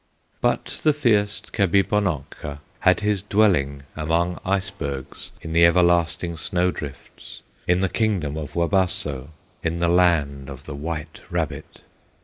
But 0.41 0.79
the 0.81 0.93
fierce 0.93 1.39
Kabibonokka 1.41 2.57
Had 2.79 3.01
his 3.01 3.21
dwelling 3.21 3.83
among 3.95 4.39
icebergs, 4.43 5.31
In 5.41 5.53
the 5.53 5.63
everlasting 5.63 6.37
snow 6.37 6.71
drifts, 6.71 7.43
In 7.67 7.81
the 7.81 7.87
kingdom 7.87 8.35
of 8.35 8.53
Wabasso, 8.55 9.29
In 9.61 9.77
the 9.77 9.87
land 9.87 10.49
of 10.49 10.63
the 10.63 10.73
White 10.75 11.21
Rabbit. 11.29 11.81